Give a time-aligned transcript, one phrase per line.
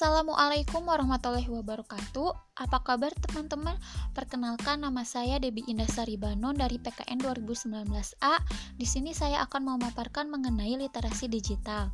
[0.00, 2.32] Assalamualaikum warahmatullahi wabarakatuh.
[2.56, 3.76] Apa kabar teman-teman?
[4.16, 8.40] Perkenalkan nama saya Debi Indah Saribanon dari PKN 2019A.
[8.80, 11.92] Di sini saya akan memaparkan mengenai literasi digital.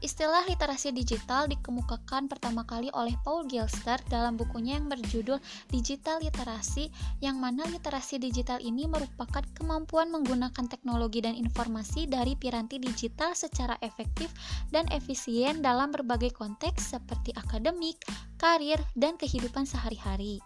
[0.00, 5.36] Istilah literasi digital dikemukakan pertama kali oleh Paul Gilster dalam bukunya yang berjudul
[5.68, 6.88] Digital Literasi,
[7.20, 13.76] yang mana literasi digital ini merupakan kemampuan menggunakan teknologi dan informasi dari piranti digital secara
[13.84, 14.32] efektif
[14.72, 18.00] dan efisien dalam berbagai konteks seperti akademik,
[18.40, 20.40] karir, dan kehidupan sehari-hari.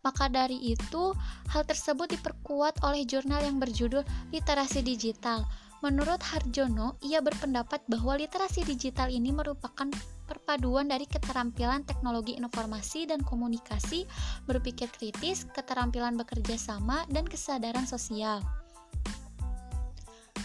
[0.00, 1.12] Maka dari itu,
[1.52, 4.00] hal tersebut diperkuat oleh jurnal yang berjudul
[4.32, 5.44] Literasi Digital
[5.80, 9.88] Menurut Harjono, ia berpendapat bahwa literasi digital ini merupakan
[10.28, 14.04] perpaduan dari keterampilan teknologi informasi dan komunikasi,
[14.44, 18.44] berpikir kritis, keterampilan bekerja sama, dan kesadaran sosial.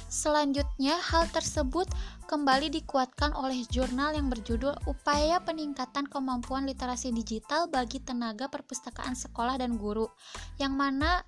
[0.07, 1.91] Selanjutnya, hal tersebut
[2.32, 9.60] kembali dikuatkan oleh jurnal yang berjudul Upaya Peningkatan Kemampuan Literasi Digital bagi Tenaga Perpustakaan Sekolah
[9.60, 10.07] dan Guru,
[10.55, 11.27] yang mana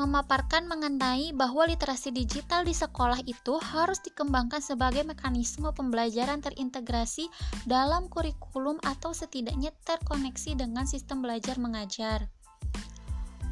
[0.00, 7.28] memaparkan mengenai bahwa literasi digital di sekolah itu harus dikembangkan sebagai mekanisme pembelajaran terintegrasi
[7.68, 12.32] dalam kurikulum atau setidaknya terkoneksi dengan sistem belajar mengajar.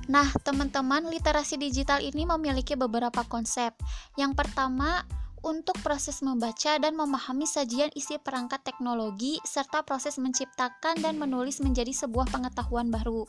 [0.09, 3.77] Nah, teman-teman, literasi digital ini memiliki beberapa konsep.
[4.17, 5.05] Yang pertama,
[5.43, 11.95] untuk proses membaca dan memahami sajian isi perangkat teknologi serta proses menciptakan dan menulis menjadi
[11.95, 13.29] sebuah pengetahuan baru.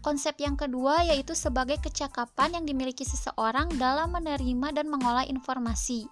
[0.00, 6.08] Konsep yang kedua yaitu sebagai kecakapan yang dimiliki seseorang dalam menerima dan mengolah informasi.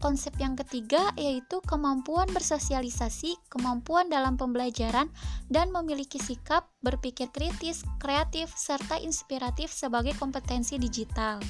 [0.00, 5.12] Konsep yang ketiga yaitu kemampuan bersosialisasi, kemampuan dalam pembelajaran,
[5.52, 11.40] dan memiliki sikap berpikir kritis, kreatif, serta inspiratif sebagai kompetensi digital.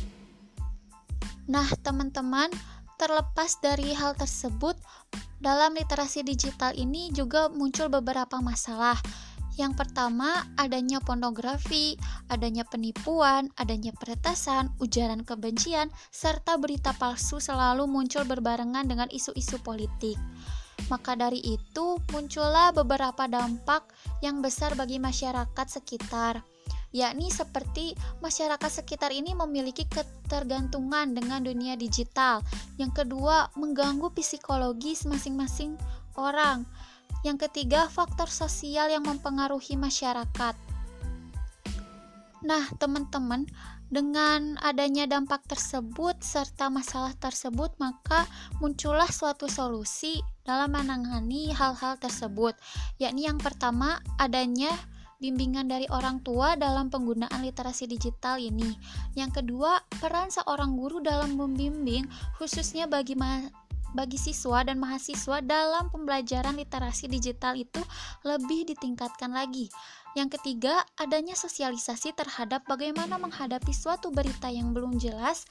[1.46, 2.50] Nah, teman-teman,
[2.96, 4.72] Terlepas dari hal tersebut,
[5.36, 8.96] dalam literasi digital ini juga muncul beberapa masalah.
[9.56, 11.96] Yang pertama, adanya pornografi,
[12.28, 20.20] adanya penipuan, adanya peretasan, ujaran kebencian, serta berita palsu selalu muncul berbarengan dengan isu-isu politik.
[20.92, 23.88] Maka dari itu, muncullah beberapa dampak
[24.20, 26.44] yang besar bagi masyarakat sekitar
[26.96, 27.92] yakni seperti
[28.24, 32.40] masyarakat sekitar ini memiliki ketergantungan dengan dunia digital.
[32.80, 35.76] Yang kedua, mengganggu psikologis masing-masing
[36.16, 36.64] orang.
[37.24, 40.54] Yang ketiga, faktor sosial yang mempengaruhi masyarakat.
[42.44, 43.48] Nah, teman-teman,
[43.86, 48.26] dengan adanya dampak tersebut serta masalah tersebut, maka
[48.58, 52.54] muncullah suatu solusi dalam menangani hal-hal tersebut,
[52.98, 54.70] yakni yang pertama adanya
[55.16, 58.76] bimbingan dari orang tua dalam penggunaan literasi digital ini.
[59.16, 62.04] Yang kedua, peran seorang guru dalam membimbing
[62.36, 63.16] khususnya bagi
[63.96, 67.80] bagi siswa dan mahasiswa dalam pembelajaran literasi digital itu
[68.28, 69.72] lebih ditingkatkan lagi.
[70.12, 75.48] Yang ketiga, adanya sosialisasi terhadap bagaimana menghadapi suatu berita yang belum jelas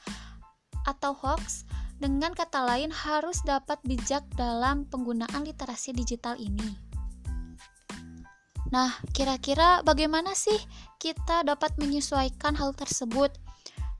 [0.86, 1.66] atau hoax.
[1.98, 6.86] Dengan kata lain, harus dapat bijak dalam penggunaan literasi digital ini.
[8.74, 10.58] Nah, kira-kira bagaimana sih
[10.98, 13.30] kita dapat menyesuaikan hal tersebut?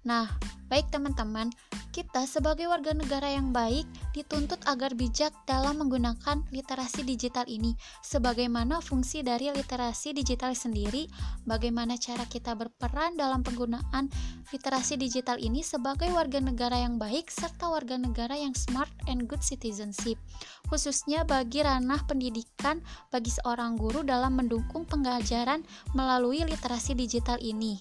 [0.02, 0.26] Nah,
[0.66, 1.50] baik teman-teman,
[1.96, 7.72] kita sebagai warga negara yang baik dituntut agar bijak dalam menggunakan literasi digital ini.
[8.04, 11.08] Sebagaimana fungsi dari literasi digital sendiri,
[11.48, 14.12] bagaimana cara kita berperan dalam penggunaan
[14.52, 19.40] literasi digital ini sebagai warga negara yang baik serta warga negara yang smart and good
[19.40, 20.20] citizenship.
[20.68, 25.64] Khususnya bagi ranah pendidikan bagi seorang guru dalam mendukung pengajaran
[25.96, 27.80] melalui literasi digital ini.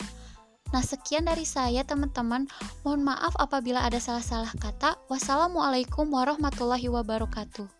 [0.74, 2.48] Nah, sekian dari saya, teman-teman.
[2.82, 4.98] Mohon maaf apabila ada salah-salah kata.
[5.12, 7.75] Wassalamualaikum warahmatullahi wabarakatuh.